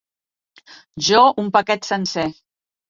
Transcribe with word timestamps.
Jo, 1.11 1.21
un 1.45 1.53
paquet 1.59 1.91
sencer! 1.93 2.29